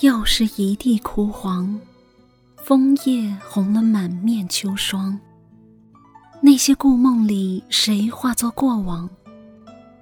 [0.00, 1.76] 又是一地枯黄，
[2.54, 5.18] 枫叶红了满面秋霜。
[6.40, 9.10] 那些故梦里，谁化作过往？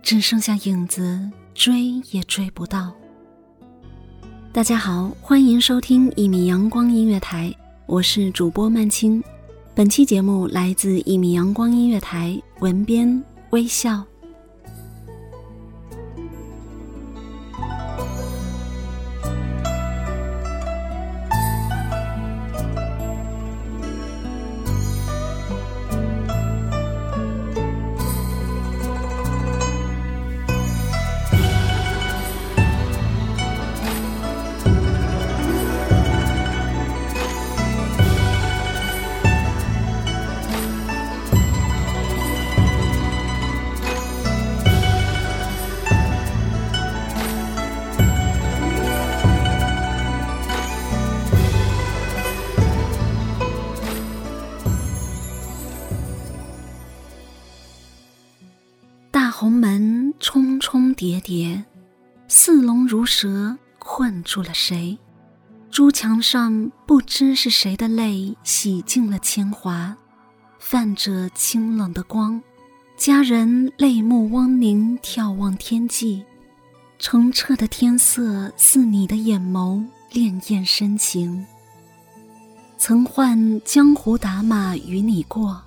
[0.03, 2.93] 只剩下影子，追也追不到。
[4.53, 7.51] 大家好，欢迎收听一米阳光音乐台，
[7.87, 9.23] 我是主播曼青。
[9.75, 14.05] 本期节目来自一米阳光音乐台，文编微笑。
[59.87, 61.65] 红门重重叠叠，
[62.27, 64.99] 似龙如蛇，困住了谁？
[65.71, 69.97] 朱墙上不知是谁的泪洗净了铅华，
[70.59, 72.43] 泛着清冷的光。
[72.97, 76.25] 佳人泪目汪凝，眺望天际，
[76.99, 81.47] 澄澈的天色似你的眼眸，潋滟深情。
[82.77, 85.63] 曾唤江湖打马与你过。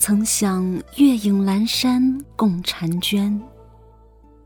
[0.00, 0.64] 曾想
[0.96, 3.38] 月影阑珊共婵娟，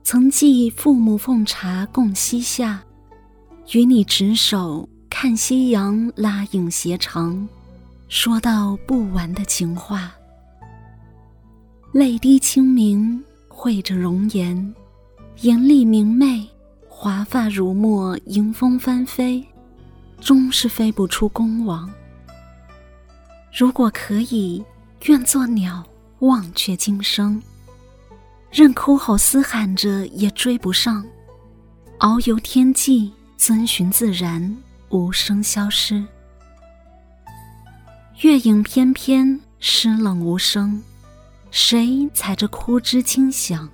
[0.02, 2.82] 曾记父母奉茶共膝下，
[3.72, 7.48] 与你执手看夕阳拉影斜长，
[8.08, 10.12] 说到不完的情话。
[11.92, 14.74] 泪滴清明绘着容颜，
[15.42, 16.44] 眼里明媚，
[16.88, 19.42] 华发如墨迎风翻飞，
[20.20, 21.88] 终是飞不出宫网。
[23.56, 24.60] 如果可以。
[25.02, 25.84] 愿做鸟，
[26.20, 27.42] 忘却今生。
[28.50, 31.04] 任哭吼嘶喊着，也追不上。
[31.98, 34.56] 遨游天际，遵循自然，
[34.90, 36.04] 无声消失。
[38.20, 40.82] 月影翩翩，湿冷无声。
[41.50, 43.68] 谁踩着枯枝轻响，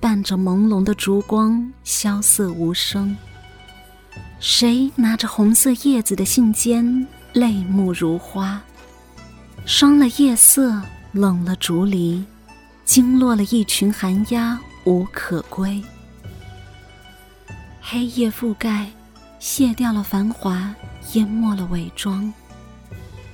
[0.00, 3.16] 伴着朦胧的烛光，萧瑟无声。
[4.40, 8.62] 谁拿着红色叶子的信笺，泪目如花。
[9.68, 10.80] 霜了夜色，
[11.12, 12.24] 冷了竹篱，
[12.86, 15.84] 惊落了一群寒鸦，无可归。
[17.78, 18.90] 黑夜覆盖，
[19.38, 20.74] 卸掉了繁华，
[21.12, 22.32] 淹没了伪装。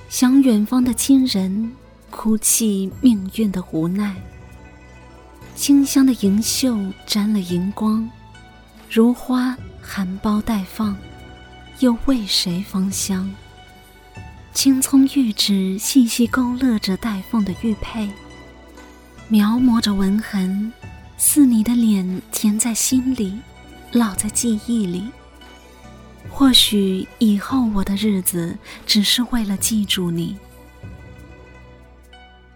[0.09, 1.71] 想远方的亲人，
[2.09, 4.13] 哭泣命运的无奈。
[5.55, 8.07] 清香的银袖沾了银光，
[8.91, 10.97] 如花含苞待放，
[11.79, 13.33] 又为谁芳香？
[14.55, 18.09] 青葱玉指细细勾勒着带凤的玉佩，
[19.27, 20.71] 描摹着纹痕，
[21.17, 23.37] 似你的脸填在心里，
[23.91, 25.03] 烙在记忆里。
[26.29, 30.37] 或许以后我的日子，只是为了记住你。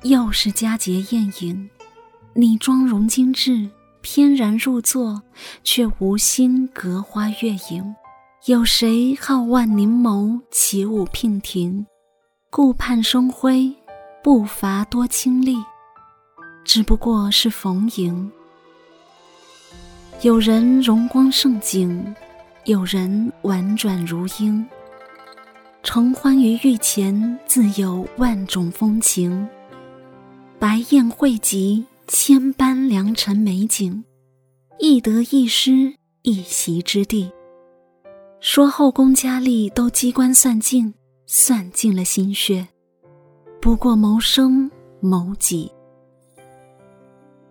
[0.04, 1.70] 又是佳节宴饮，
[2.34, 3.70] 你妆容精致，
[4.00, 5.22] 翩然入座，
[5.66, 7.94] 却无心隔花月影。
[8.46, 11.86] 有谁好万凝眸，起舞娉婷？
[12.52, 13.72] 顾盼生辉，
[14.24, 15.56] 步伐多清丽，
[16.66, 18.32] 只不过是逢迎。
[20.24, 22.16] 有人容光盛景，
[22.66, 24.66] 有人婉转如莺。
[25.84, 29.48] 承欢于御前，自有万种风情。
[30.58, 34.04] 白宴会集，千般良辰美景，
[34.80, 35.94] 一得一失，
[36.24, 37.32] 一席之地。
[38.40, 40.92] 说后宫佳丽都机关算尽。
[41.32, 42.68] 算尽了心血，
[43.62, 44.68] 不过谋生
[45.00, 45.72] 谋己。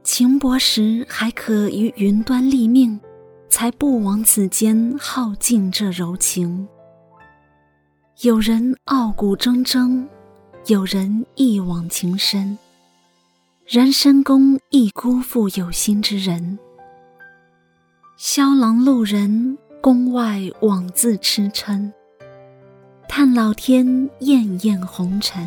[0.02, 2.98] 情薄时还可于云端立命，
[3.48, 6.66] 才不枉此间耗尽这柔情。
[8.22, 10.04] 有人傲骨铮铮，
[10.66, 12.58] 有人一往情深。
[13.64, 16.58] 然深宫亦辜负有心之人。
[18.16, 21.92] 萧郎路人，宫外枉自痴嗔。
[23.18, 25.44] 看老天艳艳红尘。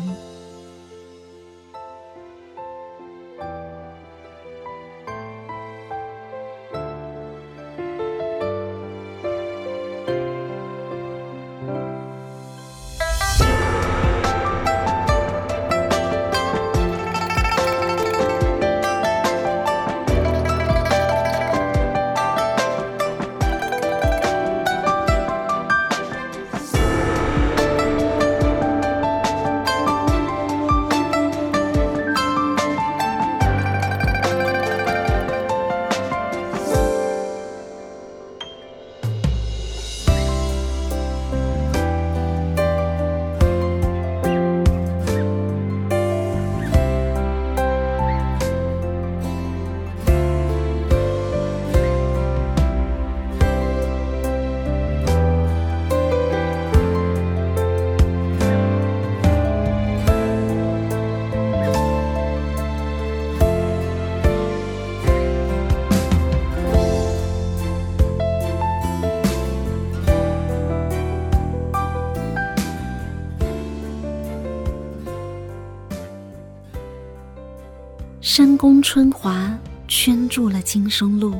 [78.24, 79.52] 深宫春华
[79.88, 81.34] 圈住了今生路，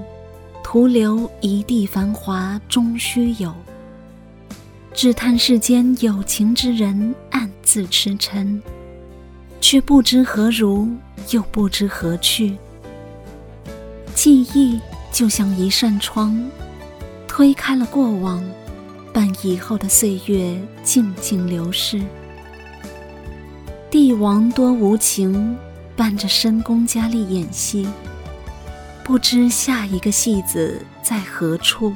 [0.64, 3.54] 徒留一地繁华终须有。
[4.92, 8.60] 只叹世间有情之人暗自痴嗔，
[9.60, 10.88] 却不知何如，
[11.30, 12.56] 又不知何去。
[14.12, 14.80] 记忆
[15.12, 16.36] 就像一扇窗，
[17.28, 18.42] 推开了过往，
[19.12, 22.02] 伴以后的岁月静静流逝。
[23.88, 25.56] 帝王多无情。
[25.96, 27.86] 伴着深宫佳丽演戏，
[29.04, 31.94] 不知下一个戏子在何处。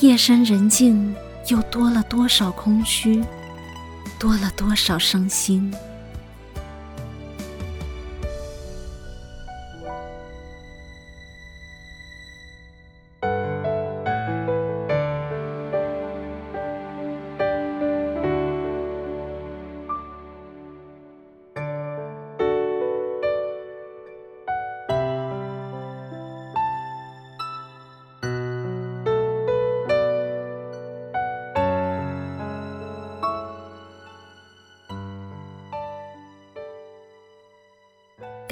[0.00, 1.14] 夜深人静，
[1.48, 3.22] 又多了多少空虚，
[4.18, 5.72] 多了多少伤心。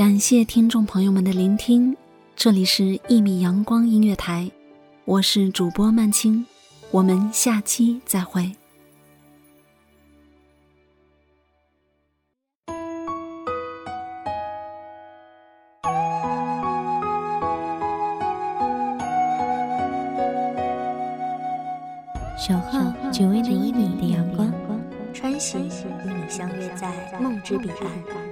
[0.03, 1.97] 感谢听众朋友们的聆听，
[2.35, 4.51] 这里是《一米阳光音乐台》，
[5.05, 6.45] 我是主播曼青，
[6.91, 8.51] 我们下期再会。
[22.37, 22.81] 守候
[23.13, 24.53] 只为那一米的阳光，
[25.15, 28.32] 穿行与你相约在梦之彼岸。